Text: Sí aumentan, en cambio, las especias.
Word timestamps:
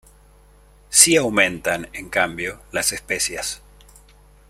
Sí 0.89 1.15
aumentan, 1.15 1.87
en 1.93 2.09
cambio, 2.09 2.59
las 2.71 2.91
especias. 2.91 3.61